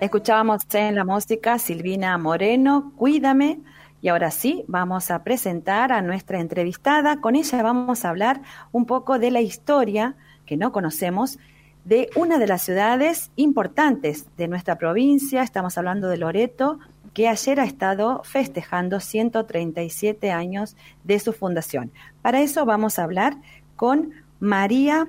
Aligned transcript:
Escuchábamos 0.00 0.62
en 0.74 0.94
la 0.94 1.04
música 1.04 1.58
Silvina 1.58 2.16
Moreno, 2.18 2.92
Cuídame. 2.94 3.58
Y 4.00 4.06
ahora 4.06 4.30
sí, 4.30 4.64
vamos 4.68 5.10
a 5.10 5.24
presentar 5.24 5.90
a 5.90 6.02
nuestra 6.02 6.38
entrevistada. 6.38 7.20
Con 7.20 7.34
ella 7.34 7.64
vamos 7.64 8.04
a 8.04 8.10
hablar 8.10 8.40
un 8.70 8.86
poco 8.86 9.18
de 9.18 9.32
la 9.32 9.40
historia 9.40 10.14
que 10.46 10.56
no 10.56 10.70
conocemos 10.70 11.40
de 11.84 12.10
una 12.14 12.38
de 12.38 12.46
las 12.46 12.62
ciudades 12.62 13.32
importantes 13.34 14.26
de 14.36 14.46
nuestra 14.46 14.76
provincia. 14.76 15.42
Estamos 15.42 15.76
hablando 15.76 16.08
de 16.08 16.18
Loreto, 16.18 16.78
que 17.12 17.26
ayer 17.26 17.58
ha 17.58 17.64
estado 17.64 18.22
festejando 18.22 19.00
137 19.00 20.30
años 20.30 20.76
de 21.02 21.18
su 21.18 21.32
fundación. 21.32 21.90
Para 22.22 22.40
eso 22.40 22.64
vamos 22.64 23.00
a 23.00 23.02
hablar 23.02 23.36
con 23.74 24.12
María 24.38 25.08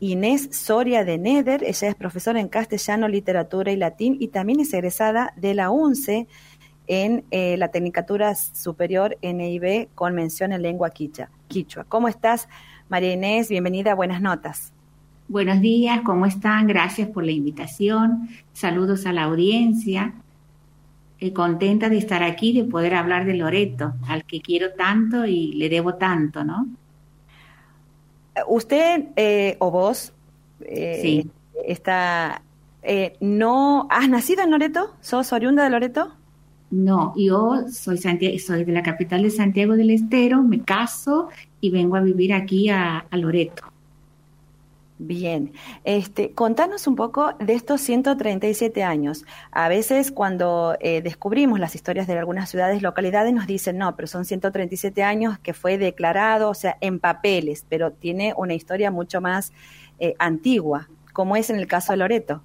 Inés 0.00 0.48
Soria 0.52 1.04
de 1.04 1.18
Neder. 1.18 1.62
Ella 1.62 1.88
es 1.88 1.94
profesora 1.94 2.40
en 2.40 2.48
castellano, 2.48 3.06
literatura 3.06 3.70
y 3.70 3.76
latín 3.76 4.16
y 4.18 4.28
también 4.28 4.60
es 4.60 4.72
egresada 4.72 5.32
de 5.36 5.54
la 5.54 5.70
UNCE 5.70 6.26
en 6.86 7.24
eh, 7.30 7.56
la 7.58 7.68
Tecnicatura 7.68 8.34
Superior 8.34 9.16
NIB 9.22 9.88
con 9.94 10.14
mención 10.14 10.52
en 10.52 10.62
lengua 10.62 10.90
quichua. 10.90 11.84
¿Cómo 11.84 12.08
estás, 12.08 12.48
María 12.88 13.12
Inés? 13.12 13.50
Bienvenida, 13.50 13.94
buenas 13.94 14.22
notas. 14.22 14.72
Buenos 15.28 15.60
días, 15.60 16.00
¿cómo 16.04 16.26
están? 16.26 16.66
Gracias 16.66 17.08
por 17.08 17.22
la 17.22 17.30
invitación. 17.30 18.28
Saludos 18.52 19.06
a 19.06 19.12
la 19.12 19.24
audiencia. 19.24 20.14
Eh, 21.20 21.34
contenta 21.34 21.90
de 21.90 21.98
estar 21.98 22.22
aquí, 22.22 22.54
de 22.54 22.64
poder 22.64 22.94
hablar 22.94 23.26
de 23.26 23.34
Loreto, 23.34 23.92
al 24.08 24.24
que 24.24 24.40
quiero 24.40 24.72
tanto 24.72 25.26
y 25.26 25.52
le 25.52 25.68
debo 25.68 25.96
tanto, 25.96 26.42
¿no? 26.42 26.66
Usted 28.46 29.08
eh, 29.16 29.56
o 29.58 29.70
vos 29.70 30.12
eh, 30.60 31.26
está, 31.64 32.42
eh, 32.82 33.16
no, 33.20 33.86
¿has 33.90 34.08
nacido 34.08 34.42
en 34.42 34.50
Loreto? 34.50 34.94
¿Sos 35.00 35.32
oriunda 35.32 35.64
de 35.64 35.70
Loreto? 35.70 36.12
No, 36.70 37.12
yo 37.16 37.64
soy, 37.70 37.98
soy 37.98 38.64
de 38.64 38.72
la 38.72 38.82
capital 38.82 39.22
de 39.22 39.30
Santiago 39.30 39.74
del 39.74 39.90
Estero, 39.90 40.42
me 40.42 40.62
caso 40.62 41.28
y 41.60 41.70
vengo 41.70 41.96
a 41.96 42.00
vivir 42.00 42.32
aquí 42.32 42.68
a 42.68 43.04
Loreto. 43.12 43.69
Bien, 45.02 45.54
este, 45.84 46.32
contanos 46.32 46.86
un 46.86 46.94
poco 46.94 47.32
de 47.40 47.54
estos 47.54 47.80
137 47.80 48.82
años. 48.82 49.24
A 49.50 49.70
veces 49.70 50.12
cuando 50.12 50.76
eh, 50.78 51.00
descubrimos 51.00 51.58
las 51.58 51.74
historias 51.74 52.06
de 52.06 52.18
algunas 52.18 52.50
ciudades, 52.50 52.82
localidades, 52.82 53.32
nos 53.32 53.46
dicen, 53.46 53.78
no, 53.78 53.96
pero 53.96 54.06
son 54.06 54.26
137 54.26 55.02
años 55.02 55.38
que 55.38 55.54
fue 55.54 55.78
declarado, 55.78 56.50
o 56.50 56.54
sea, 56.54 56.76
en 56.82 56.98
papeles, 56.98 57.64
pero 57.66 57.92
tiene 57.92 58.34
una 58.36 58.52
historia 58.52 58.90
mucho 58.90 59.22
más 59.22 59.54
eh, 60.00 60.16
antigua, 60.18 60.90
como 61.14 61.34
es 61.34 61.48
en 61.48 61.56
el 61.56 61.66
caso 61.66 61.94
de 61.94 61.96
Loreto. 61.96 62.42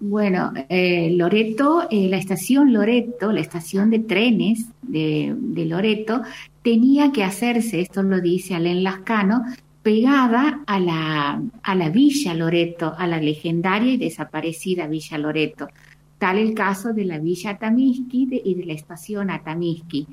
Bueno, 0.00 0.52
eh, 0.68 1.10
Loreto, 1.12 1.86
la 1.92 2.16
estación 2.16 2.72
Loreto, 2.72 3.30
la 3.30 3.40
estación 3.40 3.90
de 3.90 4.00
trenes 4.00 4.66
de, 4.82 5.32
de 5.36 5.64
Loreto, 5.64 6.22
tenía 6.62 7.12
que 7.12 7.22
hacerse, 7.22 7.80
esto 7.80 8.02
lo 8.02 8.20
dice 8.20 8.56
Alain 8.56 8.82
Lascano, 8.82 9.44
pegada 9.84 10.62
a 10.66 10.80
la, 10.80 11.42
a 11.62 11.74
la 11.74 11.90
Villa 11.90 12.32
Loreto, 12.34 12.94
a 12.96 13.06
la 13.06 13.20
legendaria 13.20 13.92
y 13.92 13.98
desaparecida 13.98 14.88
Villa 14.88 15.18
Loreto. 15.18 15.68
Tal 16.18 16.38
el 16.38 16.54
caso 16.54 16.94
de 16.94 17.04
la 17.04 17.18
Villa 17.18 17.50
Atamisqui 17.50 18.28
y 18.44 18.54
de 18.54 18.64
la 18.64 18.72
estación 18.72 19.30
Atamisqui. 19.30 20.08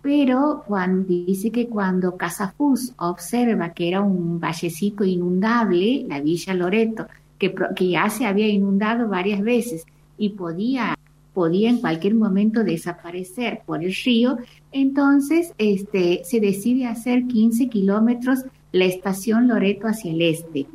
Pero 0.00 0.64
cuando, 0.66 1.06
dice 1.06 1.52
que 1.52 1.68
cuando 1.68 2.16
Casafus 2.16 2.94
observa 2.96 3.74
que 3.74 3.88
era 3.88 4.00
un 4.00 4.40
vallecito 4.40 5.04
inundable, 5.04 6.06
la 6.08 6.20
Villa 6.20 6.54
Loreto, 6.54 7.06
que, 7.38 7.54
que 7.76 7.90
ya 7.90 8.08
se 8.08 8.24
había 8.24 8.48
inundado 8.48 9.06
varias 9.06 9.42
veces 9.42 9.84
y 10.16 10.30
podía 10.30 10.96
podía 11.34 11.70
en 11.70 11.78
cualquier 11.78 12.16
momento 12.16 12.64
desaparecer 12.64 13.60
por 13.64 13.84
el 13.84 13.94
río, 13.94 14.38
entonces 14.72 15.54
este, 15.58 16.22
se 16.24 16.40
decide 16.40 16.86
hacer 16.86 17.28
15 17.28 17.68
kilómetros 17.68 18.40
la 18.72 18.84
estación 18.84 19.48
Loreto 19.48 19.86
hacia 19.86 20.12
el 20.12 20.22
este. 20.22 20.66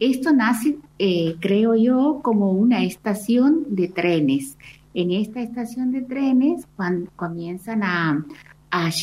Esto 0.00 0.32
nace, 0.32 0.76
eh, 0.98 1.36
creo 1.40 1.74
yo, 1.74 2.20
como 2.22 2.52
una 2.52 2.84
estación 2.84 3.64
de 3.68 3.88
trenes. 3.88 4.58
En 4.92 5.10
esta 5.10 5.40
estación 5.40 5.92
de 5.92 6.02
trenes, 6.02 6.66
cuando 6.76 7.10
comienzan 7.16 7.82
a, 7.82 8.24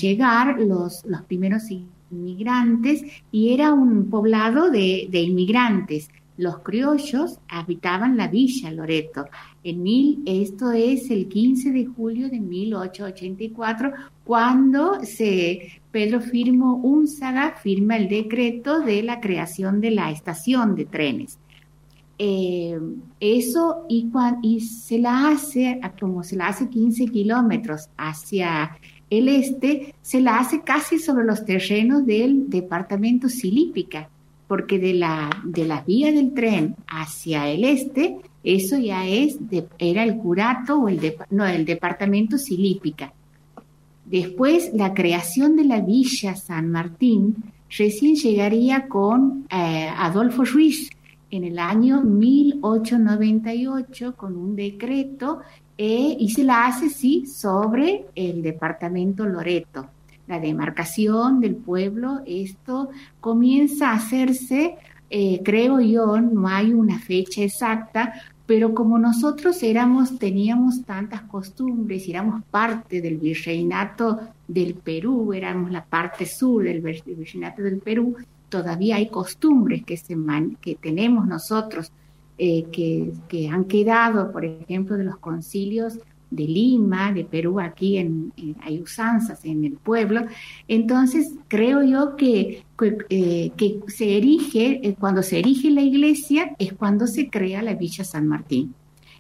llegar 0.02 0.60
los, 0.60 1.06
los 1.06 1.22
primeros 1.24 1.64
inmigrantes, 2.12 3.04
y 3.32 3.54
era 3.54 3.74
un 3.74 4.10
poblado 4.10 4.70
de, 4.70 5.08
de 5.10 5.22
inmigrantes. 5.22 6.10
Los 6.38 6.60
criollos 6.60 7.40
habitaban 7.48 8.18
la 8.18 8.28
villa 8.28 8.72
Loreto. 8.72 9.26
En 9.64 9.84
mil, 9.84 10.24
esto 10.26 10.72
es 10.72 11.10
el 11.12 11.28
15 11.28 11.72
de 11.72 11.86
julio 11.86 12.30
de 12.30 12.40
1884, 12.40 13.92
cuando 14.24 15.04
se, 15.04 15.82
Pedro 15.92 16.22
firmó 16.22 16.76
un 16.76 17.08
saga, 17.08 17.56
firma 17.62 17.98
el 17.98 18.08
decreto 18.08 18.80
de 18.80 19.04
la 19.04 19.20
creación 19.20 19.82
de 19.82 19.92
la 19.92 20.12
estación 20.12 20.76
de 20.76 20.86
trenes. 20.86 21.38
Eh, 22.18 22.80
eso 23.20 23.86
y, 23.90 24.08
y 24.44 24.62
se 24.62 25.00
la 25.00 25.30
hace, 25.30 25.82
como 26.00 26.24
se 26.24 26.36
la 26.36 26.48
hace 26.48 26.70
15 26.70 27.08
kilómetros 27.08 27.90
hacia 27.98 28.78
el 29.10 29.28
este, 29.28 29.94
se 30.02 30.22
la 30.22 30.38
hace 30.38 30.62
casi 30.62 30.98
sobre 30.98 31.26
los 31.26 31.44
terrenos 31.46 32.06
del 32.06 32.50
departamento 32.50 33.28
Silípica, 33.28 34.10
porque 34.52 34.80
de 34.80 34.96
la, 34.96 35.30
de 35.46 35.64
vía 35.88 36.12
del 36.12 36.34
tren 36.34 36.76
hacia 36.86 37.48
el 37.48 37.64
este, 37.64 38.18
eso 38.44 38.78
ya 38.78 39.08
es, 39.08 39.38
era 39.80 40.04
el 40.04 40.18
curato 40.18 40.78
o 40.78 40.90
el, 40.90 41.16
no, 41.30 41.46
el 41.46 41.64
departamento 41.64 42.38
Silípica. 42.38 43.14
Después, 44.06 44.72
la 44.74 44.94
creación 44.94 45.56
de 45.56 45.64
la 45.64 45.80
Villa 45.80 46.36
San 46.36 46.70
Martín 46.70 47.38
recién 47.78 48.16
llegaría 48.16 48.90
con 48.90 49.48
eh, 49.50 49.90
Adolfo 49.96 50.44
Ruiz 50.44 50.90
en 51.30 51.46
el 51.46 51.58
año 51.58 52.02
1898 52.02 54.16
con 54.18 54.36
un 54.36 54.58
decreto 54.58 55.40
eh, 55.78 56.18
y 56.20 56.30
se 56.32 56.44
la 56.44 56.66
hace, 56.66 56.90
sí, 56.90 57.26
sobre 57.26 58.08
el 58.16 58.42
departamento 58.42 59.26
Loreto 59.26 59.88
la 60.32 60.40
demarcación 60.40 61.42
del 61.42 61.56
pueblo, 61.56 62.22
esto 62.26 62.90
comienza 63.20 63.90
a 63.90 63.96
hacerse, 63.96 64.76
eh, 65.10 65.42
creo 65.44 65.82
yo, 65.82 66.22
no 66.22 66.48
hay 66.48 66.72
una 66.72 67.00
fecha 67.00 67.42
exacta, 67.44 68.14
pero 68.46 68.74
como 68.74 68.98
nosotros 68.98 69.62
éramos, 69.62 70.18
teníamos 70.18 70.86
tantas 70.86 71.24
costumbres, 71.24 72.08
éramos 72.08 72.44
parte 72.50 73.02
del 73.02 73.18
virreinato 73.18 74.22
del 74.48 74.76
Perú, 74.76 75.34
éramos 75.34 75.70
la 75.70 75.84
parte 75.84 76.26
sur 76.26 76.64
del 76.64 76.80
virreinato 76.80 77.62
del 77.62 77.80
Perú, 77.80 78.16
todavía 78.48 78.96
hay 78.96 79.10
costumbres 79.10 79.84
que, 79.84 79.98
se 79.98 80.16
que 80.62 80.76
tenemos 80.76 81.28
nosotros, 81.28 81.92
eh, 82.38 82.68
que, 82.72 83.12
que 83.28 83.50
han 83.50 83.66
quedado, 83.66 84.32
por 84.32 84.46
ejemplo, 84.46 84.96
de 84.96 85.04
los 85.04 85.18
concilios 85.18 86.00
de 86.32 86.46
Lima, 86.46 87.12
de 87.12 87.26
Perú, 87.26 87.60
aquí 87.60 87.98
en, 87.98 88.34
hay 88.62 88.82
usanzas 88.82 89.46
en 89.46 89.66
el 89.66 89.74
pueblo. 89.74 90.26
Entonces, 90.68 91.34
creo 91.48 91.84
yo 91.84 92.16
que, 92.16 92.64
que, 92.78 92.98
eh, 93.10 93.52
se 93.88 94.18
erige, 94.18 94.80
eh, 94.82 94.96
cuando 94.98 95.22
se 95.22 95.38
erige 95.40 95.70
la 95.70 95.82
iglesia, 95.82 96.56
es 96.58 96.74
cuando 96.74 97.06
se 97.06 97.30
crea 97.30 97.62
la 97.62 97.76
Villa 97.76 98.06
San 98.06 98.28
Martín. 98.28 98.74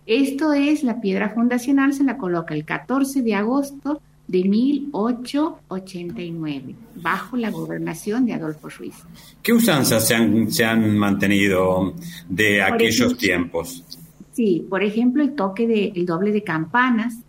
Esto 0.06 0.54
es 0.54 0.84
la 0.84 1.00
piedra 1.00 1.30
fundacional, 1.30 1.94
se 1.94 2.04
la 2.04 2.18
coloca 2.18 2.56
el 2.56 2.66
14 2.66 3.22
de 3.22 3.36
agosto 3.36 4.02
de 4.28 4.44
1889, 4.46 6.76
bajo 6.96 7.36
la 7.36 7.50
gobernación 7.52 8.26
de 8.26 8.34
Adolfo 8.34 8.70
Ruiz. 8.70 8.96
¿Qué 9.44 9.52
usanzas 9.52 10.08
se 10.08 10.16
han, 10.16 10.50
se 10.52 10.64
han 10.64 10.98
mantenido 10.98 11.94
de 12.30 12.62
aquellos 12.62 13.18
tiempos? 13.18 13.84
Sí, 14.32 14.66
por 14.70 14.84
ejemplo, 14.84 15.24
el 15.24 15.36
toque 15.36 15.68
de 15.68 15.92
el 15.96 16.06
doble 16.06 16.32
de 16.32 16.44
campanas 16.44 17.20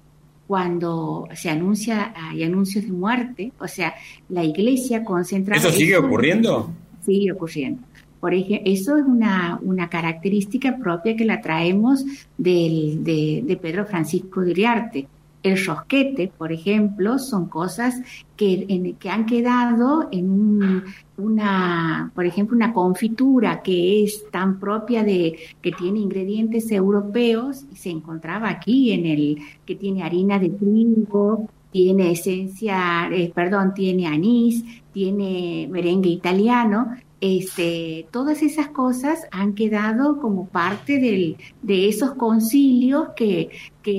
cuando 0.47 1.29
se 1.35 1.51
anuncia 1.51 2.13
hay 2.15 2.45
anuncios 2.45 2.85
de 2.85 2.93
muerte, 2.93 3.53
o 3.59 3.69
sea, 3.69 3.95
la 4.29 4.45
iglesia 4.45 5.05
concentra 5.05 5.57
¿Eso 5.57 5.71
sigue 5.71 5.97
ocurriendo? 5.97 6.71
Sigue 7.05 7.33
ocurriendo. 7.33 7.83
Por 8.21 8.35
ejemplo, 8.35 8.71
eso 8.71 8.97
es 8.97 9.05
una, 9.05 9.59
una 9.63 9.89
característica 9.89 10.77
propia 10.77 11.17
que 11.17 11.25
la 11.25 11.41
traemos 11.41 12.05
del, 12.39 13.03
de, 13.03 13.43
de 13.45 13.57
Pedro 13.57 13.85
Francisco 13.87 14.43
de 14.43 14.51
Uriarte 14.53 15.09
el 15.43 15.65
rosquete, 15.65 16.31
por 16.37 16.53
ejemplo, 16.53 17.19
son 17.19 17.49
cosas 17.49 18.01
que, 18.37 18.95
que 18.99 19.11
han 19.11 19.27
quedado 19.27 20.09
en 20.13 20.85
una, 21.17 22.11
por 22.15 22.27
ejemplo, 22.27 22.57
una 22.57 22.73
confitura 22.73 23.63
que 23.63 24.05
es 24.05 24.25
tan 24.31 24.59
propia 24.59 25.03
de, 25.03 25.37
que 25.61 25.73
tiene 25.73 26.01
ingredientes 26.01 26.71
europeos 26.71 27.65
y 27.73 27.77
se 27.77 27.91
encontraba 27.91 28.49
aquí 28.49 28.93
en 28.93 29.07
el, 29.07 29.39
que 29.67 29.75
tiene 29.75 30.03
harina 30.03 30.39
de 30.39 30.51
trigo, 30.51 31.49
tiene 31.73 32.13
esencia, 32.13 33.09
eh, 33.11 33.33
perdón, 33.35 33.73
tiene 33.75 34.07
anís, 34.07 34.63
tiene 34.93 35.67
merengue 35.71 36.11
italiano, 36.11 36.95
este, 37.23 38.09
todas 38.11 38.43
esas 38.43 38.71
cosas 38.71 39.29
han 39.31 39.55
quedado 39.55 40.21
como 40.21 40.49
parte 40.49 40.99
del, 40.99 41.37
de 41.63 41.89
esos 41.89 42.15
concilios 42.15 43.11
que, 43.15 43.49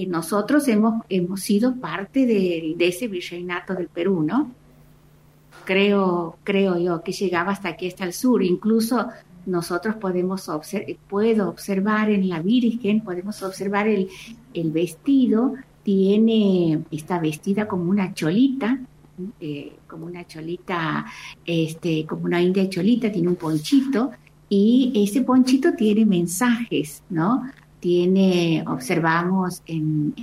nosotros 0.10 0.68
hemos, 0.68 1.04
hemos 1.08 1.40
sido 1.40 1.76
parte 1.76 2.26
de, 2.26 2.74
de 2.76 2.88
ese 2.88 3.08
virreinato 3.08 3.76
del 3.76 3.88
Perú, 3.88 4.24
¿no? 4.24 4.52
Creo, 5.64 6.36
creo 6.44 6.78
yo 6.78 7.02
que 7.02 7.14
llegaba 7.14 7.54
hasta 7.54 7.70
aquí, 7.70 7.88
hasta 7.88 8.04
el 8.04 8.12
sur. 8.12 8.44
Incluso 8.44 9.08
nosotros 9.46 9.96
podemos 9.96 10.50
observar, 10.50 10.98
puedo 11.10 11.48
observar 11.48 12.10
en 12.10 12.28
la 12.28 12.42
Virgen, 12.42 13.00
podemos 13.06 13.42
observar 13.42 13.88
el, 13.88 14.10
el 14.54 14.72
vestido, 14.72 15.54
tiene, 15.84 16.84
está 16.92 17.20
vestida 17.20 17.70
como 17.70 17.90
una 17.90 18.14
cholita, 18.14 18.82
eh, 19.40 19.74
como 19.88 20.08
una 20.08 20.26
cholita, 20.26 21.06
este, 21.46 22.06
como 22.06 22.26
una 22.26 22.42
india 22.42 22.68
cholita, 22.68 23.12
tiene 23.12 23.28
un 23.28 23.36
ponchito 23.36 24.12
y 24.50 24.92
ese 24.96 25.22
ponchito 25.22 25.74
tiene 25.74 26.06
mensajes, 26.06 27.04
¿no? 27.10 27.44
Tiene, 27.80 28.64
observamos 28.66 29.62
en, 29.68 30.14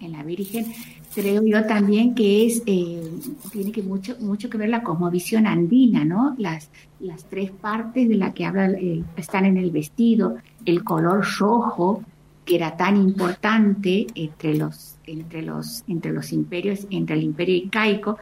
en, 0.00 0.12
la 0.12 0.22
Virgen, 0.22 0.66
creo 1.14 1.42
yo 1.44 1.66
también 1.66 2.14
que 2.14 2.46
es, 2.46 2.62
eh, 2.66 3.02
tiene 3.52 3.70
que 3.70 3.82
mucho, 3.82 4.16
mucho 4.18 4.48
que 4.48 4.58
ver 4.58 4.70
la 4.70 4.82
cosmovisión 4.82 5.46
andina, 5.46 6.04
¿no? 6.04 6.34
Las, 6.38 6.70
las 7.00 7.24
tres 7.26 7.50
partes 7.50 8.08
de 8.08 8.14
la 8.16 8.32
que 8.32 8.44
habla 8.44 8.70
eh, 8.70 9.04
están 9.16 9.44
en 9.44 9.56
el 9.56 9.70
vestido, 9.70 10.36
el 10.64 10.82
color 10.82 11.24
rojo, 11.38 12.02
que 12.44 12.56
era 12.56 12.76
tan 12.76 12.96
importante 12.96 14.06
entre 14.14 14.56
los, 14.56 14.91
entre 15.12 15.42
los, 15.42 15.84
entre 15.86 16.12
los 16.12 16.32
imperios, 16.32 16.86
entre 16.90 17.16
el 17.16 17.22
imperio 17.22 17.56
incaico, 17.56 18.18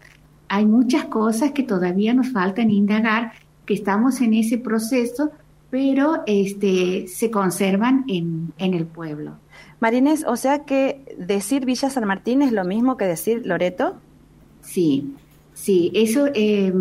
hay 0.49 0.67
muchas 0.67 1.05
cosas 1.05 1.53
que 1.53 1.63
todavía 1.63 2.13
nos 2.13 2.33
faltan 2.33 2.71
indagar, 2.71 3.33
que 3.65 3.75
estamos 3.75 4.21
en 4.21 4.35
ese 4.35 4.59
proceso, 4.59 5.31
pero 5.71 6.23
este, 6.27 7.07
se 7.07 7.31
conservan 7.31 8.05
en, 8.09 8.53
en 8.59 8.75
el 8.75 8.87
pueblo. 8.87 9.37
Marines, 9.79 10.25
o 10.27 10.37
sea 10.37 10.65
que 10.65 11.17
decir 11.19 11.65
Villa 11.65 11.89
San 11.89 12.07
Martín 12.07 12.43
es 12.43 12.53
lo 12.53 12.65
mismo 12.65 12.97
que 12.97 13.05
decir 13.05 13.43
Loreto. 13.47 13.97
Sí, 14.61 15.15
sí, 15.61 15.91
eso 15.95 16.29
eh, 16.35 16.73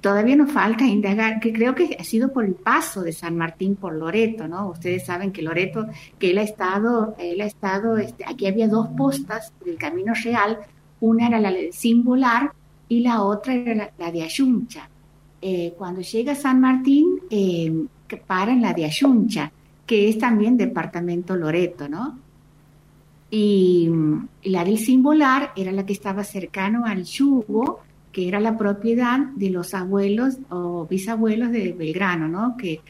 todavía 0.00 0.36
nos 0.36 0.50
falta 0.50 0.84
indagar, 0.84 1.40
que 1.40 1.52
creo 1.52 1.74
que 1.74 1.96
ha 1.98 2.04
sido 2.04 2.32
por 2.32 2.44
el 2.44 2.54
paso 2.54 3.02
de 3.02 3.12
San 3.12 3.36
Martín 3.36 3.76
por 3.76 3.94
Loreto, 3.94 4.48
¿no? 4.48 4.70
Ustedes 4.70 5.04
saben 5.04 5.32
que 5.32 5.42
Loreto, 5.42 5.86
que 6.18 6.30
él 6.30 6.38
ha 6.38 6.42
estado, 6.42 7.14
él 7.18 7.40
ha 7.40 7.46
estado, 7.46 7.98
este, 7.98 8.24
aquí 8.26 8.46
había 8.46 8.68
dos 8.68 8.88
postas 8.96 9.52
del 9.64 9.76
Camino 9.76 10.14
Real, 10.14 10.58
una 11.00 11.28
era 11.28 11.40
la 11.40 11.52
singular 11.72 12.52
y 12.88 13.00
la 13.00 13.22
otra 13.22 13.54
era 13.54 13.90
la, 13.98 14.10
de 14.10 14.22
Ayuncha. 14.22 14.88
Eh, 15.40 15.74
cuando 15.76 16.00
llega 16.00 16.34
San 16.34 16.60
Martín, 16.60 17.20
eh, 17.30 17.86
para 18.26 18.52
en 18.52 18.62
la 18.62 18.72
de 18.72 18.84
Ayuncha, 18.84 19.50
que 19.86 20.08
es 20.08 20.18
también 20.18 20.56
departamento 20.56 21.36
Loreto, 21.36 21.88
¿no? 21.88 22.18
Y, 23.34 23.88
la 24.44 24.62
del 24.62 24.78
Simbolar 24.78 25.52
era 25.56 25.72
la 25.72 25.86
que 25.86 25.94
estaba 25.94 26.22
cercano 26.22 26.84
al 26.84 27.04
Yugo, 27.04 27.80
que 28.12 28.28
era 28.28 28.38
la 28.38 28.56
propiedad 28.56 29.18
de 29.34 29.50
los 29.50 29.74
abuelos 29.74 30.38
o 30.50 30.86
bisabuelos 30.86 31.50
de 31.50 31.72
Belgrano, 31.72 32.28
¿no? 32.28 32.56
Que 32.56 32.80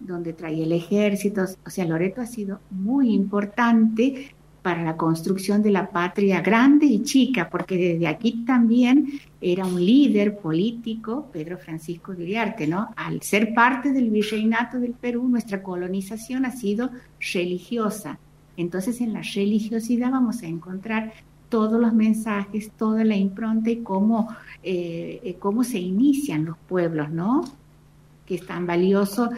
donde 0.00 0.32
traía 0.32 0.64
el 0.64 0.72
ejército, 0.72 1.44
o 1.66 1.70
sea, 1.70 1.84
Loreto 1.84 2.20
ha 2.20 2.26
sido 2.26 2.60
muy 2.70 3.12
importante 3.12 4.32
para 4.62 4.82
la 4.82 4.96
construcción 4.96 5.62
de 5.62 5.70
la 5.70 5.90
patria 5.90 6.40
grande 6.40 6.86
y 6.86 7.02
chica, 7.02 7.48
porque 7.48 7.76
desde 7.76 8.06
aquí 8.06 8.44
también 8.44 9.20
era 9.40 9.64
un 9.64 9.84
líder 9.84 10.38
político, 10.38 11.28
Pedro 11.32 11.58
Francisco 11.58 12.14
de 12.14 12.24
Uriarte, 12.24 12.66
¿no? 12.66 12.90
Al 12.96 13.22
ser 13.22 13.54
parte 13.54 13.92
del 13.92 14.10
virreinato 14.10 14.78
del 14.78 14.92
Perú, 14.92 15.26
nuestra 15.28 15.62
colonización 15.62 16.44
ha 16.44 16.52
sido 16.52 16.90
religiosa. 17.32 18.18
Entonces, 18.56 19.00
en 19.00 19.12
la 19.12 19.22
religiosidad 19.22 20.10
vamos 20.10 20.42
a 20.42 20.46
encontrar 20.46 21.12
todos 21.48 21.80
los 21.80 21.92
mensajes, 21.92 22.70
toda 22.72 23.04
la 23.04 23.16
impronta 23.16 23.70
y 23.70 23.78
cómo, 23.78 24.28
eh, 24.62 25.20
eh, 25.22 25.36
cómo 25.38 25.64
se 25.64 25.78
inician 25.78 26.44
los 26.44 26.56
pueblos, 26.68 27.10
¿no? 27.10 27.44
que 28.28 28.34
es 28.34 28.46
tan 28.46 28.66
valioso, 28.66 29.30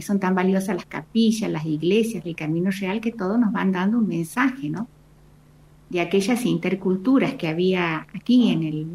son 0.00 0.18
tan 0.18 0.34
valiosas 0.34 0.76
las 0.76 0.86
capillas, 0.86 1.50
las 1.50 1.66
iglesias, 1.66 2.24
el 2.24 2.34
camino 2.34 2.70
real, 2.70 3.02
que 3.02 3.12
todos 3.12 3.38
nos 3.38 3.52
van 3.52 3.70
dando 3.70 3.98
un 3.98 4.08
mensaje, 4.08 4.70
¿no? 4.70 4.88
De 5.90 6.00
aquellas 6.00 6.46
interculturas 6.46 7.34
que 7.34 7.48
había 7.48 8.06
aquí 8.14 8.50
en 8.50 8.62
el, 8.62 8.86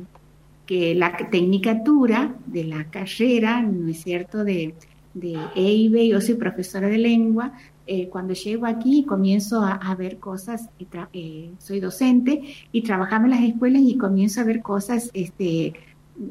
que 0.66 0.96
la 0.96 1.16
tecnicatura 1.16 2.34
de 2.48 2.64
la 2.64 2.86
carrera, 2.86 3.62
¿no 3.62 3.88
es 3.88 4.02
cierto?, 4.02 4.44
de, 4.44 4.74
de 5.14 6.08
yo 6.10 6.20
soy 6.20 6.34
profesora 6.34 6.88
de 6.88 6.98
lengua, 6.98 7.54
eh, 7.88 8.08
cuando 8.10 8.34
llego 8.34 8.66
aquí 8.66 9.06
comienzo 9.06 9.64
a, 9.64 9.96
ver 9.96 10.20
cosas, 10.20 10.70
eh, 11.14 11.52
soy 11.58 11.80
docente 11.80 12.42
y 12.72 12.82
trabajaba 12.84 13.26
en 13.26 13.32
las 13.32 13.42
escuelas 13.42 13.82
y 13.84 13.98
comienzo 13.98 14.42
a 14.42 14.44
ver 14.44 14.62
cosas 14.62 15.10
este, 15.14 15.74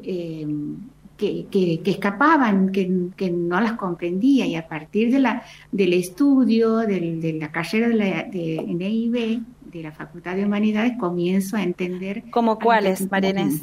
eh, 0.03 0.47
que, 1.17 1.81
escapaban, 1.85 2.71
que, 2.71 3.31
no 3.31 3.61
las 3.61 3.73
comprendía 3.73 4.45
y 4.47 4.55
a 4.55 4.67
partir 4.67 5.11
de 5.11 5.19
la, 5.19 5.43
del 5.71 5.93
estudio 5.93 6.77
de 6.77 7.37
la 7.39 7.51
carrera 7.51 7.89
de, 7.89 7.95
la, 7.95 8.23
de 8.23 8.63
NIB, 8.67 9.41
de 9.71 9.83
la 9.83 9.91
Facultad 9.91 10.35
de 10.35 10.45
Humanidades, 10.45 10.93
comienzo 10.97 11.57
a 11.57 11.63
entender... 11.63 12.23
¿Como 12.31 12.57
cuáles, 12.57 13.09
Marenes? 13.11 13.61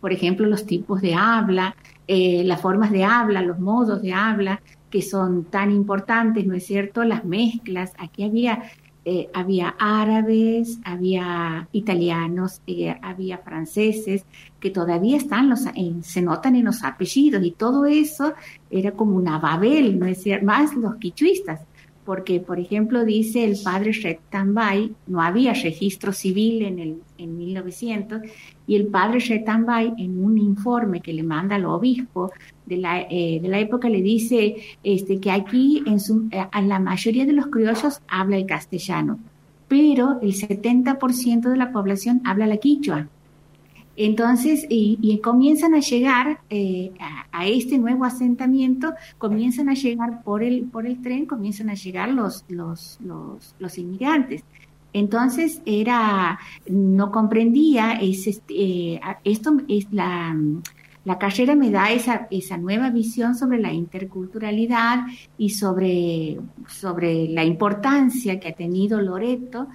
Por 0.00 0.12
ejemplo, 0.12 0.46
los 0.46 0.64
tipos 0.64 1.00
de 1.00 1.14
habla, 1.14 1.74
eh, 2.06 2.42
las 2.44 2.60
formas 2.60 2.90
de 2.90 3.04
habla, 3.04 3.42
los 3.42 3.58
modos 3.58 4.00
de 4.00 4.12
habla, 4.12 4.62
que 4.90 5.02
son 5.02 5.44
tan 5.44 5.70
importantes, 5.70 6.46
¿no 6.46 6.54
es 6.54 6.66
cierto? 6.66 7.04
Las 7.04 7.24
mezclas. 7.24 7.92
Aquí 7.98 8.24
había 8.24 8.70
eh, 9.10 9.30
había 9.32 9.74
árabes, 9.78 10.80
había 10.84 11.66
italianos, 11.72 12.60
eh, 12.66 12.94
había 13.00 13.38
franceses, 13.38 14.26
que 14.60 14.68
todavía 14.68 15.16
están 15.16 15.48
los, 15.48 15.60
se 16.02 16.20
notan 16.20 16.56
en 16.56 16.66
los 16.66 16.84
apellidos 16.84 17.42
y 17.42 17.52
todo 17.52 17.86
eso 17.86 18.34
era 18.70 18.92
como 18.92 19.16
una 19.16 19.38
Babel, 19.38 19.98
¿no 19.98 20.04
es 20.04 20.22
cierto? 20.22 20.44
Más 20.44 20.74
los 20.74 20.96
quichuistas, 20.96 21.60
porque, 22.08 22.40
por 22.40 22.58
ejemplo, 22.58 23.04
dice 23.04 23.44
el 23.44 23.58
padre 23.62 23.92
Retambay, 23.92 24.94
no 25.08 25.20
había 25.20 25.52
registro 25.52 26.14
civil 26.14 26.62
en, 26.62 26.78
el, 26.78 27.02
en 27.18 27.36
1900, 27.36 28.22
y 28.66 28.76
el 28.76 28.86
padre 28.86 29.18
Retambay, 29.18 29.92
en 29.98 30.24
un 30.24 30.38
informe 30.38 31.02
que 31.02 31.12
le 31.12 31.22
manda 31.22 31.56
al 31.56 31.66
obispo 31.66 32.32
de 32.64 32.78
la, 32.78 33.02
eh, 33.02 33.40
de 33.42 33.48
la 33.48 33.58
época, 33.58 33.90
le 33.90 34.00
dice 34.00 34.56
este, 34.82 35.20
que 35.20 35.30
aquí 35.30 35.82
en, 35.84 36.00
su, 36.00 36.30
eh, 36.30 36.46
en 36.54 36.70
la 36.70 36.78
mayoría 36.78 37.26
de 37.26 37.34
los 37.34 37.48
criollos 37.48 38.00
habla 38.08 38.38
el 38.38 38.46
castellano, 38.46 39.18
pero 39.68 40.18
el 40.22 40.32
70% 40.32 41.50
de 41.50 41.56
la 41.58 41.72
población 41.72 42.22
habla 42.24 42.46
la 42.46 42.56
quichua. 42.56 43.06
Entonces, 44.00 44.64
y, 44.68 45.18
comienzan 45.24 45.74
a 45.74 45.80
llegar 45.80 46.38
eh, 46.50 46.92
a, 47.32 47.48
este 47.48 47.78
nuevo 47.78 48.04
asentamiento, 48.04 48.94
comienzan 49.18 49.68
a 49.68 49.74
llegar 49.74 50.22
por 50.22 50.44
el, 50.44 50.66
por 50.66 50.86
el 50.86 51.02
tren, 51.02 51.26
comienzan 51.26 51.68
a 51.68 51.74
llegar 51.74 52.10
los, 52.10 52.44
los, 52.48 53.00
los, 53.58 53.76
inmigrantes. 53.76 54.44
Entonces 54.92 55.60
era, 55.66 56.38
no 56.68 57.10
comprendía, 57.10 57.94
este, 58.00 59.00
esto 59.24 59.56
es 59.66 59.88
la, 59.90 60.36
la 61.04 61.18
carrera 61.18 61.56
me 61.56 61.72
da 61.72 61.90
esa, 61.90 62.28
esa 62.30 62.56
nueva 62.56 62.90
visión 62.90 63.34
sobre 63.34 63.58
la 63.58 63.72
interculturalidad 63.72 65.06
y 65.36 65.50
sobre, 65.50 66.38
sobre 66.68 67.28
la 67.30 67.44
importancia 67.44 68.38
que 68.38 68.48
ha 68.48 68.54
tenido 68.54 69.00
Loreto 69.00 69.66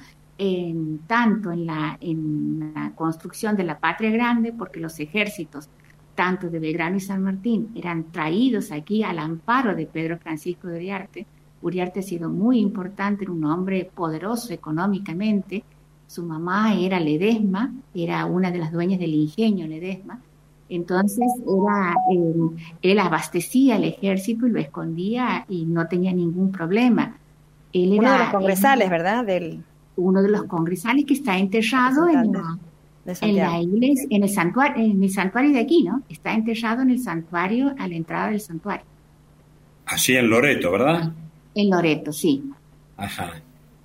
en, 0.44 1.00
tanto 1.08 1.52
en 1.52 1.66
la, 1.66 1.98
en 2.02 2.74
la 2.76 2.92
construcción 2.96 3.56
de 3.56 3.64
la 3.64 3.80
patria 3.80 4.12
grande, 4.12 4.52
porque 4.52 4.80
los 4.80 5.00
ejércitos, 5.00 5.70
tanto 6.16 6.50
de 6.50 6.60
Belgrano 6.60 6.98
y 6.98 7.00
San 7.00 7.24
Martín, 7.24 7.70
eran 7.76 8.12
traídos 8.12 8.72
aquí 8.72 9.04
al 9.04 9.20
amparo 9.20 9.74
de 9.76 9.86
Pedro 9.86 10.18
Francisco 10.18 10.68
de 10.68 10.78
Uriarte. 10.78 11.26
Uriarte 11.62 12.02
ha 12.02 12.04
sido 12.04 12.30
muy 12.30 12.60
importante, 12.60 13.24
era 13.24 13.32
un 13.32 13.46
hombre 13.46 13.90
poderoso 13.96 14.54
económicamente. 14.54 15.64
Su 16.08 16.24
mamá 16.24 16.76
era 16.76 17.00
Ledesma, 17.00 17.74
era 17.96 18.26
una 18.26 18.52
de 18.52 18.60
las 18.60 18.72
dueñas 18.72 19.00
del 19.00 19.14
ingenio 19.14 19.66
Ledesma. 19.66 20.20
Entonces 20.68 21.28
era, 21.48 21.96
eh, 22.12 22.72
él 22.82 23.00
abastecía 23.00 23.78
el 23.78 23.86
ejército 23.86 24.46
y 24.46 24.52
lo 24.52 24.60
escondía 24.60 25.46
y 25.48 25.66
no 25.66 25.88
tenía 25.88 26.12
ningún 26.12 26.52
problema. 26.52 27.18
Él 27.72 27.94
era, 27.94 28.02
Uno 28.02 28.12
de 28.12 28.20
los 28.20 28.30
congresales, 28.30 28.90
¿verdad? 28.90 29.26
Del, 29.26 29.64
uno 29.96 30.22
de 30.22 30.30
los 30.30 30.44
congresales 30.46 31.06
que 31.06 31.14
está 31.14 31.38
enterrado 31.38 32.08
en 32.08 32.32
la, 32.32 32.58
en 33.22 33.36
la 33.36 33.62
iglesia, 33.62 34.08
en 34.10 34.24
el 34.24 34.30
santuario, 34.30 34.84
en 34.84 35.04
el 35.04 35.10
santuario 35.10 35.52
de 35.52 35.60
aquí, 35.60 35.84
¿no? 35.84 36.02
Está 36.10 36.34
enterrado 36.34 36.82
en 36.82 36.92
el 36.92 37.00
santuario, 37.00 37.74
a 37.78 37.88
la 37.88 37.96
entrada 37.96 38.30
del 38.30 38.42
santuario. 38.42 38.86
Así 39.86 40.16
en 40.16 40.30
Loreto, 40.30 40.72
¿verdad? 40.72 41.12
En 41.56 41.70
Loreto, 41.70 42.12
sí. 42.12 42.44
Ajá. 42.98 43.34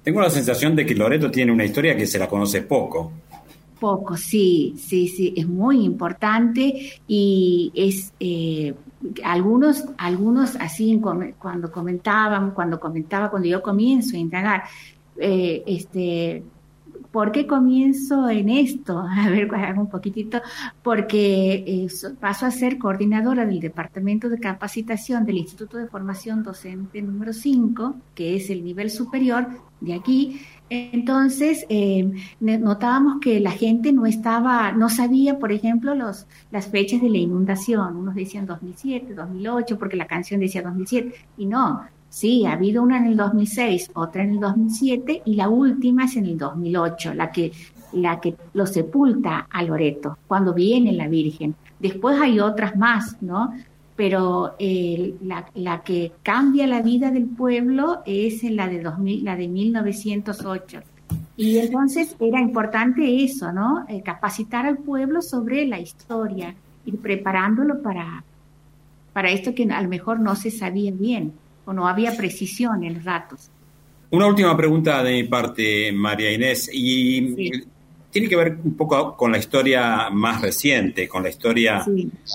Tengo 0.02 0.20
la 0.20 0.30
sensación 0.30 0.74
de 0.74 0.86
que 0.86 0.94
Loreto 0.94 1.30
tiene 1.30 1.52
una 1.52 1.64
historia 1.64 1.96
que 1.96 2.06
se 2.06 2.18
la 2.18 2.28
conoce 2.28 2.62
poco. 2.62 3.12
Poco, 3.78 4.16
sí, 4.16 4.74
sí, 4.76 5.06
sí, 5.06 5.34
es 5.36 5.46
muy 5.46 5.84
importante 5.84 7.00
y 7.06 7.70
es, 7.74 8.12
eh, 8.18 8.74
algunos, 9.22 9.84
algunos 9.98 10.56
así 10.56 11.00
cuando 11.38 11.70
comentaban, 11.70 12.50
cuando 12.50 12.80
comentaba, 12.80 13.30
cuando 13.30 13.48
yo 13.48 13.62
comienzo 13.62 14.16
a 14.16 14.18
indagar, 14.18 14.64
eh, 15.18 15.62
este, 15.66 16.42
¿Por 17.10 17.32
qué 17.32 17.46
comienzo 17.46 18.28
en 18.28 18.50
esto? 18.50 18.98
A 19.08 19.30
ver, 19.30 19.48
un 19.78 19.88
poquitito, 19.88 20.40
porque 20.82 21.64
eh, 21.66 21.88
paso 22.20 22.46
a 22.46 22.50
ser 22.50 22.78
coordinadora 22.78 23.46
del 23.46 23.60
Departamento 23.60 24.28
de 24.28 24.38
Capacitación 24.38 25.24
del 25.24 25.38
Instituto 25.38 25.78
de 25.78 25.86
Formación 25.86 26.42
Docente 26.42 27.00
número 27.00 27.32
5, 27.32 27.96
que 28.14 28.36
es 28.36 28.50
el 28.50 28.62
nivel 28.62 28.90
superior 28.90 29.46
de 29.80 29.94
aquí. 29.94 30.40
Entonces, 30.70 31.64
eh, 31.70 32.10
notábamos 32.40 33.20
que 33.20 33.40
la 33.40 33.52
gente 33.52 33.90
no 33.92 34.04
estaba, 34.04 34.72
no 34.72 34.90
sabía, 34.90 35.38
por 35.38 35.50
ejemplo, 35.50 35.94
los, 35.94 36.26
las 36.50 36.68
fechas 36.68 37.00
de 37.00 37.08
la 37.08 37.18
inundación. 37.18 37.96
Unos 37.96 38.14
decían 38.14 38.44
2007, 38.44 39.14
2008, 39.14 39.78
porque 39.78 39.96
la 39.96 40.06
canción 40.06 40.40
decía 40.40 40.62
2007, 40.62 41.14
y 41.38 41.46
no, 41.46 41.80
Sí, 42.10 42.46
ha 42.46 42.52
habido 42.52 42.82
una 42.82 42.98
en 42.98 43.06
el 43.06 43.16
2006, 43.16 43.90
otra 43.94 44.22
en 44.22 44.30
el 44.30 44.40
2007 44.40 45.22
y 45.26 45.34
la 45.34 45.48
última 45.48 46.04
es 46.04 46.16
en 46.16 46.26
el 46.26 46.38
2008, 46.38 47.14
la 47.14 47.30
que, 47.30 47.52
la 47.92 48.18
que 48.18 48.34
lo 48.54 48.66
sepulta 48.66 49.46
a 49.50 49.62
Loreto, 49.62 50.18
cuando 50.26 50.54
viene 50.54 50.92
la 50.92 51.06
Virgen. 51.06 51.54
Después 51.78 52.18
hay 52.20 52.40
otras 52.40 52.76
más, 52.76 53.20
¿no? 53.20 53.52
Pero 53.94 54.54
eh, 54.58 55.16
la, 55.54 55.82
que 55.82 56.12
cambia 56.22 56.66
la 56.66 56.82
vida 56.82 57.10
del 57.10 57.26
pueblo 57.26 58.00
es 58.06 58.42
la 58.44 58.68
de, 58.68 58.80
2000, 58.80 59.24
la 59.24 59.36
de 59.36 59.48
1908. 59.48 60.80
Y 61.36 61.58
entonces 61.58 62.16
era 62.18 62.40
importante 62.40 63.22
eso, 63.22 63.52
¿no? 63.52 63.84
Eh, 63.88 64.02
capacitar 64.02 64.66
al 64.66 64.78
pueblo 64.78 65.20
sobre 65.20 65.66
la 65.66 65.78
historia, 65.78 66.54
ir 66.86 66.98
preparándolo 66.98 67.82
para, 67.82 68.24
para 69.12 69.30
esto 69.30 69.54
que 69.54 69.64
a 69.64 69.82
lo 69.82 69.88
mejor 69.88 70.20
no 70.20 70.36
se 70.36 70.50
sabía 70.50 70.90
bien 70.92 71.32
o 71.68 71.72
no 71.74 71.86
había 71.86 72.16
precisión 72.16 72.82
en 72.82 72.94
los 72.94 73.04
datos. 73.04 73.50
Una 74.10 74.26
última 74.26 74.56
pregunta 74.56 75.04
de 75.04 75.12
mi 75.12 75.24
parte, 75.24 75.92
María 75.92 76.32
Inés, 76.32 76.70
y 76.72 77.34
tiene 78.10 78.26
que 78.26 78.36
ver 78.36 78.56
un 78.64 78.74
poco 78.74 79.14
con 79.14 79.30
la 79.30 79.36
historia 79.36 80.08
más 80.10 80.40
reciente, 80.40 81.06
con 81.06 81.22
la 81.22 81.28
historia 81.28 81.84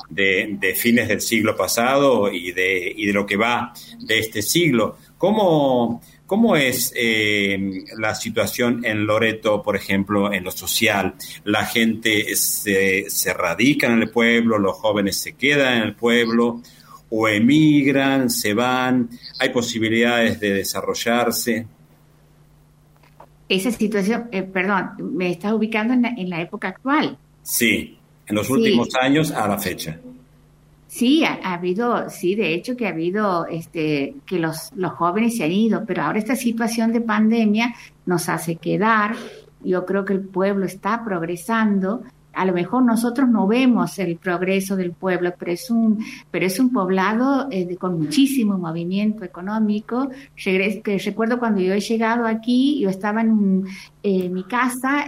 de, 0.08 0.76
fines 0.78 1.08
del 1.08 1.20
siglo 1.20 1.56
pasado 1.56 2.32
y 2.32 2.52
de, 2.52 2.94
y 2.96 3.08
de 3.08 3.14
lo 3.14 3.26
que 3.26 3.36
va 3.36 3.74
de 4.02 4.20
este 4.20 4.44
siglo. 4.44 4.98
¿Cómo, 5.18 6.00
cómo 6.28 6.56
es 6.56 6.94
eh, 6.96 7.86
la 7.98 8.14
situación 8.14 8.86
en 8.86 9.08
Loreto, 9.08 9.64
por 9.64 9.76
ejemplo, 9.76 10.32
en 10.32 10.44
lo 10.44 10.52
social? 10.52 11.16
¿La 11.44 11.66
gente 11.66 12.36
se, 12.36 13.10
se 13.10 13.34
radica 13.34 13.88
en 13.88 14.00
el 14.00 14.12
pueblo, 14.12 14.60
los 14.60 14.76
jóvenes 14.76 15.18
se 15.18 15.34
quedan 15.34 15.78
en 15.78 15.82
el 15.82 15.96
pueblo? 15.96 16.62
O 17.16 17.28
emigran, 17.28 18.28
se 18.28 18.56
van, 18.56 19.08
hay 19.38 19.50
posibilidades 19.50 20.40
de 20.40 20.52
desarrollarse. 20.52 21.68
Esa 23.48 23.72
situación, 23.72 24.30
eh, 24.32 24.42
perdón, 24.42 24.94
me 24.98 25.30
estás 25.30 25.54
ubicando 25.54 25.94
en 25.94 26.30
la, 26.30 26.42
época 26.42 26.70
actual. 26.70 27.16
Sí, 27.44 28.00
en 28.26 28.36
los 28.36 28.50
últimos 28.50 28.90
años 29.00 29.32
a 29.32 29.48
la 29.48 29.60
fecha. 29.60 30.00
Sí, 30.88 31.24
ha, 31.24 31.54
habido, 31.54 32.10
sí, 32.10 32.34
de 32.34 32.56
hecho 32.56 32.76
que 32.76 32.88
ha 32.88 32.90
habido, 32.90 33.46
este, 33.46 34.16
que 34.26 34.40
los, 34.40 34.72
los 34.76 34.94
jóvenes 34.94 35.38
se 35.38 35.44
han 35.44 35.52
ido, 35.52 35.86
pero 35.86 36.02
ahora 36.02 36.18
esta 36.18 36.36
situación 36.36 36.94
de 36.94 37.02
pandemia 37.02 37.76
nos 38.08 38.28
hace 38.28 38.56
quedar. 38.56 39.16
Yo 39.64 39.86
creo 39.86 40.04
que 40.04 40.14
el 40.14 40.22
pueblo 40.22 40.66
está 40.66 41.06
progresando 41.06 42.02
a 42.34 42.46
lo 42.46 42.54
mejor 42.54 42.84
nosotros 42.84 43.30
no 43.30 43.48
vemos 43.48 44.00
el 44.00 44.18
progreso 44.18 44.76
del 44.76 44.92
pueblo, 44.92 45.34
pero 45.38 45.52
es 45.52 45.70
un, 45.70 46.04
pero 46.32 46.46
es 46.46 46.60
un 46.60 46.72
poblado 46.72 47.48
eh, 47.52 47.76
con 47.78 48.00
muchísimo 48.00 48.58
movimiento 48.58 49.24
económico. 49.24 50.10
recuerdo 51.06 51.40
cuando 51.40 51.62
yo 51.62 51.74
he 51.74 51.80
llegado 51.80 52.26
aquí, 52.26 52.80
yo 52.80 52.90
estaba 52.90 53.22
en, 53.22 53.64
mi 54.04 54.44
casa, 54.44 55.08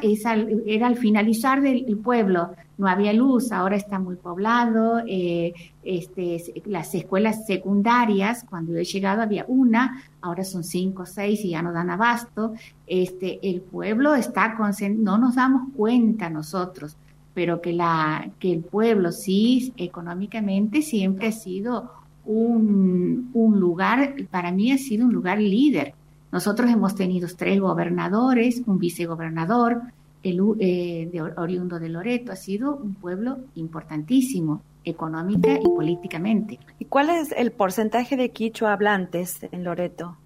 era 0.66 0.88
al 0.88 0.96
finalizar 0.96 1.62
del 1.62 1.98
pueblo, 1.98 2.52
no 2.78 2.88
había 2.88 3.12
luz, 3.12 3.52
ahora 3.52 3.76
está 3.76 4.00
muy 4.00 4.16
poblado. 4.16 5.02
Eh, 5.06 5.54
este, 5.84 6.42
las 6.66 6.96
escuelas 6.96 7.46
secundarias, 7.46 8.46
cuando 8.50 8.74
yo 8.74 8.80
he 8.80 8.86
llegado 8.86 9.22
había 9.22 9.46
una, 9.48 10.02
ahora 10.22 10.44
son 10.44 10.64
cinco 10.64 11.04
o 11.04 11.06
seis 11.06 11.44
y 11.44 11.50
ya 11.52 11.62
no 11.62 11.74
dan 11.74 11.90
abasto. 11.90 12.54
Este, 12.88 13.40
el 13.50 13.62
pueblo 13.62 14.16
está, 14.16 14.58
no 14.90 15.18
nos 15.18 15.36
damos 15.36 15.74
cuenta 15.76 16.30
nosotros 16.30 16.96
pero 17.36 17.62
que, 17.62 17.74
la, 17.74 18.32
que 18.40 18.52
el 18.52 18.62
pueblo 18.62 19.12
sí 19.12 19.74
económicamente 19.78 20.82
siempre 20.82 21.28
ha 21.28 21.32
sido 21.32 21.92
un, 22.26 23.30
un 23.34 23.60
lugar, 23.60 24.16
para 24.32 24.52
mí 24.52 24.72
ha 24.72 24.78
sido 24.80 25.06
un 25.06 25.14
lugar 25.14 25.40
líder. 25.40 25.94
Nosotros 26.32 26.72
hemos 26.72 26.96
tenido 26.96 27.28
tres 27.38 27.60
gobernadores, 27.60 28.64
un 28.66 28.80
vicegobernador, 28.80 29.82
el 30.24 30.42
eh, 30.60 31.10
de, 31.12 31.22
oriundo 31.22 31.80
de 31.80 31.90
Loreto, 31.90 32.32
ha 32.32 32.36
sido 32.36 32.76
un 32.78 32.96
pueblo 32.96 33.38
importantísimo 33.56 34.62
económica 34.84 35.54
y 35.54 35.64
políticamente. 35.64 36.60
¿Y 36.80 36.86
cuál 36.86 37.10
es 37.10 37.32
el 37.32 37.52
porcentaje 37.52 38.18
de 38.18 38.30
quichua 38.30 38.74
hablantes 38.74 39.46
en 39.52 39.64
Loreto? 39.64 40.18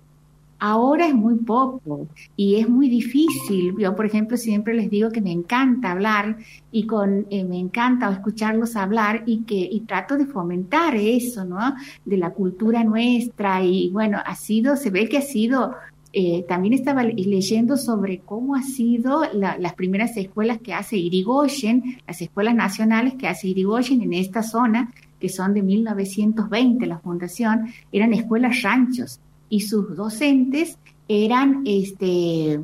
Ahora 0.62 1.08
es 1.08 1.16
muy 1.16 1.36
poco 1.36 2.08
y 2.36 2.56
es 2.56 2.68
muy 2.68 2.90
difícil. 2.90 3.76
Yo, 3.80 3.96
por 3.96 4.06
ejemplo, 4.06 4.36
siempre 4.36 4.74
les 4.74 4.90
digo 4.90 5.10
que 5.10 5.22
me 5.22 5.32
encanta 5.32 5.92
hablar 5.92 6.38
y 6.70 6.86
con 6.86 7.28
eh, 7.30 7.46
me 7.46 7.58
encanta 7.58 8.12
escucharlos 8.12 8.76
hablar 8.76 9.24
y 9.26 9.44
que 9.44 9.56
y 9.56 9.82
trato 9.82 10.18
de 10.18 10.26
fomentar 10.26 10.98
eso, 10.98 11.46
¿no? 11.46 11.76
De 12.04 12.18
la 12.18 12.32
cultura 12.32 12.84
nuestra 12.84 13.64
y 13.64 13.90
bueno, 13.92 14.20
ha 14.26 14.36
sido, 14.36 14.76
se 14.76 14.90
ve 14.90 15.08
que 15.08 15.20
ha 15.20 15.22
sido 15.22 15.76
eh, 16.12 16.44
también 16.48 16.74
estaba 16.74 17.04
leyendo 17.04 17.78
sobre 17.78 18.20
cómo 18.20 18.56
ha 18.56 18.64
sido 18.64 19.22
las 19.32 19.74
primeras 19.76 20.18
escuelas 20.18 20.60
que 20.60 20.74
hace 20.74 20.98
Irigoyen, 20.98 22.00
las 22.08 22.20
escuelas 22.22 22.56
nacionales 22.56 23.14
que 23.14 23.28
hace 23.28 23.48
Irigoyen 23.48 24.02
en 24.02 24.14
esta 24.14 24.42
zona, 24.42 24.92
que 25.20 25.30
son 25.30 25.54
de 25.54 25.62
1920, 25.62 26.86
la 26.88 26.98
fundación, 26.98 27.68
eran 27.92 28.14
escuelas 28.14 28.64
ranchos 28.64 29.22
y 29.50 29.62
sus 29.62 29.96
docentes 29.96 30.78
eran 31.08 31.64
este, 31.66 32.62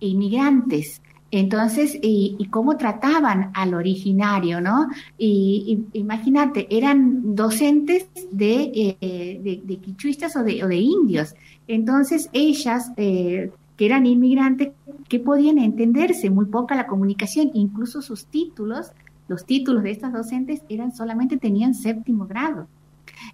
inmigrantes. 0.00 1.02
Entonces, 1.30 1.98
y, 2.00 2.46
cómo 2.50 2.76
trataban 2.76 3.50
al 3.54 3.74
originario, 3.74 4.60
¿no? 4.60 4.86
Y, 5.18 5.84
imagínate, 5.92 6.68
eran 6.70 7.34
docentes 7.34 8.06
de, 8.30 8.96
eh, 9.00 9.60
de, 9.64 9.76
quichuistas 9.78 10.36
o 10.36 10.44
de, 10.44 10.62
o 10.62 10.68
de, 10.68 10.76
indios. 10.76 11.34
Entonces, 11.66 12.30
ellas, 12.32 12.92
eh, 12.96 13.50
que 13.76 13.86
eran 13.86 14.06
inmigrantes, 14.06 14.70
que 15.08 15.18
podían 15.18 15.58
entenderse 15.58 16.30
muy 16.30 16.46
poca 16.46 16.76
la 16.76 16.86
comunicación, 16.86 17.50
incluso 17.54 18.00
sus 18.00 18.26
títulos, 18.26 18.92
los 19.26 19.44
títulos 19.44 19.82
de 19.82 19.90
estas 19.90 20.12
docentes 20.12 20.62
eran 20.68 20.94
solamente 20.94 21.36
tenían 21.36 21.74
séptimo 21.74 22.26
grado. 22.26 22.68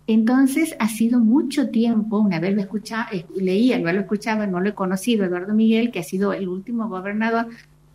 Entonces 0.06 0.74
ha 0.78 0.88
sido 0.88 1.20
mucho 1.20 1.68
tiempo, 1.70 2.18
una 2.18 2.40
vez 2.40 2.54
lo 2.54 2.60
escuchaba, 2.60 3.08
eh, 3.12 3.26
leía, 3.36 3.78
no 3.78 3.92
lo 3.92 4.00
escuchaba, 4.00 4.46
no 4.46 4.60
lo 4.60 4.70
he 4.70 4.74
conocido, 4.74 5.24
Eduardo 5.24 5.54
Miguel, 5.54 5.90
que 5.90 6.00
ha 6.00 6.04
sido 6.04 6.32
el 6.32 6.48
último 6.48 6.88
gobernador, 6.88 7.46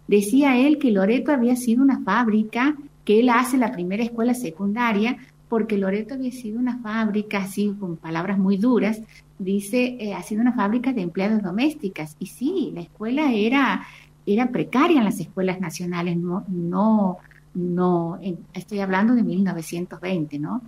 decía 0.08 0.58
él 0.58 0.78
que 0.78 0.92
Loreto 0.92 1.32
había 1.32 1.56
sido 1.56 1.84
una 1.84 2.02
fábrica, 2.02 2.76
que 3.04 3.20
él 3.20 3.30
hace 3.30 3.58
la 3.58 3.72
primera 3.72 4.04
escuela 4.04 4.34
secundaria, 4.34 5.18
porque 5.50 5.78
Loreto 5.78 6.16
había 6.16 6.32
sido 6.32 6.60
una 6.60 6.80
fábrica, 6.80 7.40
así 7.40 7.76
con 7.80 7.98
palabras 7.98 8.38
muy 8.38 8.58
duras, 8.58 9.02
dice, 9.38 9.98
eh, 10.00 10.14
ha 10.14 10.24
sido 10.24 10.42
una 10.42 10.54
fábrica 10.54 10.94
de 10.94 11.02
empleados 11.02 11.44
domésticas. 11.44 12.16
Y 12.20 12.28
sí, 12.28 12.72
la 12.74 12.82
escuela 12.82 13.34
era, 13.34 13.86
era 14.26 14.50
precaria 14.50 15.00
en 15.00 15.06
las 15.06 15.20
escuelas 15.20 15.60
nacionales, 15.60 16.18
no, 16.18 16.46
no, 16.48 17.18
no, 17.54 18.20
estoy 18.54 18.80
hablando 18.80 19.14
de 19.16 19.24
1920, 19.24 20.40
¿no? 20.40 20.62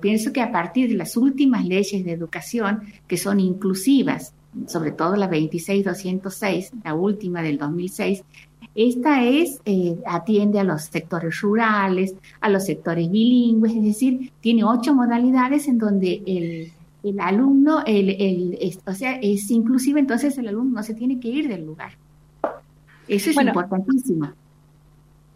Pienso 0.00 0.32
que 0.32 0.40
a 0.40 0.52
partir 0.52 0.88
de 0.88 0.96
las 0.96 1.16
últimas 1.16 1.64
leyes 1.64 2.04
de 2.04 2.12
educación, 2.12 2.82
que 3.06 3.16
son 3.16 3.40
inclusivas, 3.40 4.34
sobre 4.66 4.92
todo 4.92 5.16
la 5.16 5.28
26206, 5.28 6.72
la 6.84 6.94
última 6.94 7.42
del 7.42 7.58
2006, 7.58 8.24
esta 8.74 9.22
es, 9.24 9.60
eh, 9.66 9.98
atiende 10.06 10.58
a 10.58 10.64
los 10.64 10.84
sectores 10.84 11.40
rurales, 11.40 12.14
a 12.40 12.48
los 12.48 12.64
sectores 12.64 13.10
bilingües, 13.10 13.74
es 13.74 13.82
decir, 13.82 14.32
tiene 14.40 14.64
ocho 14.64 14.94
modalidades 14.94 15.68
en 15.68 15.78
donde 15.78 16.22
el, 16.26 16.72
el 17.02 17.20
alumno, 17.20 17.82
el, 17.84 18.08
el, 18.10 18.78
o 18.86 18.94
sea, 18.94 19.16
es 19.16 19.50
inclusive, 19.50 20.00
entonces 20.00 20.38
el 20.38 20.48
alumno 20.48 20.76
no 20.76 20.82
se 20.82 20.94
tiene 20.94 21.20
que 21.20 21.28
ir 21.28 21.48
del 21.48 21.66
lugar. 21.66 21.92
Eso 23.08 23.30
es 23.30 23.36
importantísimo. 23.36 24.30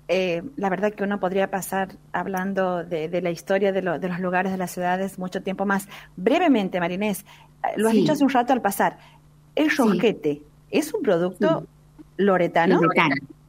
Eh, 0.08 0.42
la 0.56 0.70
verdad 0.70 0.92
que 0.92 1.02
uno 1.02 1.18
podría 1.18 1.50
pasar 1.50 1.96
hablando 2.12 2.84
de, 2.84 3.20
la 3.20 3.30
historia 3.30 3.72
de, 3.72 3.82
los 3.82 4.20
lugares 4.20 4.52
de 4.52 4.58
las 4.58 4.70
ciudades 4.70 5.18
mucho 5.18 5.42
tiempo 5.42 5.66
más. 5.66 5.88
Brevemente, 6.16 6.78
Marinés, 6.78 7.22
eh, 7.64 7.72
lo 7.76 7.88
has 7.88 7.94
dicho 7.94 8.12
hace 8.12 8.22
un 8.22 8.30
rato 8.30 8.52
al 8.52 8.62
pasar. 8.62 8.98
El 9.56 9.70
rosquete, 9.76 10.42
¿es 10.70 10.94
un 10.94 11.02
producto 11.02 11.66
loretano? 12.16 12.80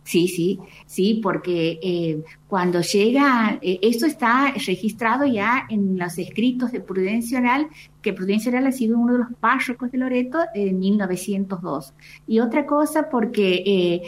Sí, 0.04 0.30
sí, 0.30 0.58
sí, 0.86 1.20
porque, 1.22 1.80
eh, 1.84 2.24
cuando 2.48 2.82
llega, 2.82 3.60
eh, 3.62 3.80
esto 3.82 4.06
está 4.06 4.54
registrado 4.54 5.26
ya 5.26 5.66
en 5.70 5.98
los 6.00 6.18
escritos 6.18 6.72
de 6.72 6.80
Prudencia 6.80 7.40
Oral, 7.40 7.68
que 8.02 8.14
Prudencia 8.14 8.50
Oral 8.50 8.68
ha 8.68 8.72
sido 8.72 8.98
uno 8.98 9.14
de 9.14 9.20
los 9.20 9.34
párrocos 9.42 9.92
de 9.92 9.98
Loreto 9.98 10.40
en 10.54 10.80
1902. 10.80 11.94
Y 12.26 12.40
otra 12.40 12.66
cosa 12.66 13.10
porque 13.10 13.64
eh, 13.66 14.02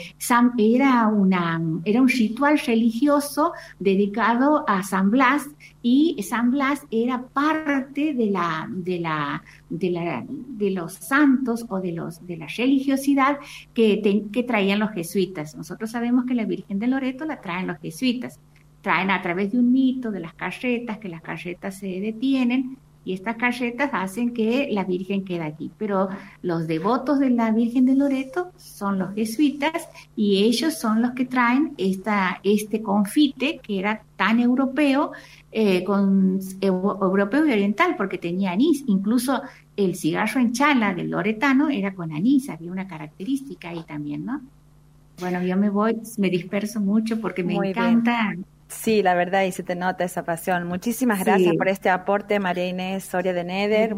era, 0.58 1.08
una, 1.08 1.62
era 1.84 2.02
un 2.02 2.08
ritual 2.08 2.60
religioso 2.60 3.52
dedicado 3.78 4.64
a 4.70 4.84
San 4.84 5.12
Blas 5.12 5.46
y 5.82 6.22
San 6.24 6.52
Blas 6.52 6.82
era 6.92 7.22
parte 7.22 8.14
de 8.14 8.28
la, 8.28 8.68
de 8.70 9.00
la, 9.00 9.44
de, 9.70 9.92
la, 9.92 10.26
de 10.28 10.72
los 10.72 10.94
santos 10.94 11.66
o 11.70 11.80
de, 11.80 11.94
los, 11.94 12.26
de 12.26 12.38
la 12.38 12.48
religiosidad 12.48 13.40
que, 13.74 14.02
que 14.32 14.44
traían 14.44 14.80
los 14.80 14.92
jesuitas. 14.92 15.56
Nosotros 15.56 15.92
sabemos 15.92 16.26
que 16.26 16.36
la 16.36 16.46
Virgen 16.46 16.80
de 16.80 16.88
Loreto 16.88 17.26
la 17.26 17.42
traen 17.42 17.68
los 17.68 17.80
jesuitas. 17.80 18.39
Traen 18.82 19.12
a 19.12 19.22
través 19.22 19.52
de 19.52 19.60
un 19.60 19.72
mito 19.72 20.12
de 20.12 20.20
las 20.20 20.34
carretas, 20.34 20.98
que 20.98 21.10
las 21.10 21.22
carretas 21.22 21.80
se 21.80 21.88
detienen 22.00 22.78
y 23.06 23.14
estas 23.14 23.38
carretas 23.38 23.90
hacen 23.94 24.34
que 24.34 24.68
la 24.72 24.84
Virgen 24.84 25.24
quede 25.24 25.42
aquí. 25.42 25.72
Pero 25.78 26.10
los 26.42 26.68
devotos 26.68 27.20
de 27.20 27.30
la 27.30 27.52
Virgen 27.52 27.86
de 27.86 27.96
Loreto 27.96 28.52
son 28.58 29.00
los 29.00 29.16
jesuitas 29.16 29.90
y 30.16 30.44
ellos 30.44 30.78
son 30.78 31.02
los 31.02 31.12
que 31.12 31.26
traen 31.26 31.74
esta, 31.78 32.40
este 32.44 32.82
confite 32.82 33.60
que 33.64 33.80
era 33.80 34.04
tan 34.16 34.40
europeo, 34.40 35.14
eh, 35.52 35.84
con, 35.84 36.40
europeo 36.62 37.48
y 37.48 37.52
oriental, 37.52 37.96
porque 37.98 38.18
tenía 38.18 38.52
anís. 38.52 38.84
Incluso 38.86 39.42
el 39.76 39.96
cigarro 39.96 40.42
en 40.42 40.52
chala 40.52 40.94
del 40.94 41.10
loretano 41.10 41.70
era 41.70 41.96
con 41.96 42.12
anís, 42.12 42.50
había 42.50 42.72
una 42.72 42.88
característica 42.88 43.70
ahí 43.70 43.84
también, 43.88 44.26
¿no? 44.26 44.42
Bueno, 45.20 45.42
yo 45.42 45.58
me 45.58 45.70
voy, 45.70 45.98
me 46.18 46.30
disperso 46.30 46.80
mucho 46.80 47.20
porque 47.20 47.44
me 47.44 47.56
encanta. 47.56 48.36
Sí, 48.70 49.02
la 49.02 49.16
verdad, 49.16 49.44
y 49.44 49.52
se 49.52 49.64
te 49.64 49.76
nota 49.76 50.04
esa 50.04 50.24
pasión. 50.24 50.68
Muchísimas 50.68 51.24
gracias 51.24 51.56
por 51.56 51.68
este 51.68 51.90
aporte, 51.90 52.40
María 52.40 52.68
Inés 52.68 53.04
Soria 53.04 53.34
de 53.34 53.44
Neder. 53.44 53.96